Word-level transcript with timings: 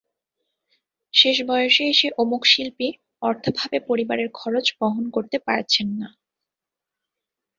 শেষ 1.13 1.37
বয়সে 1.47 1.83
এসে 1.85 2.07
অমুক 2.17 2.43
শিল্পী 2.45 2.87
অর্থাভাবে 3.21 3.77
পরিবারের 3.89 4.29
খরচ 4.33 4.65
বহন 4.79 5.05
করতে 5.09 5.37
পারছেন 5.47 5.87
না। 5.99 6.07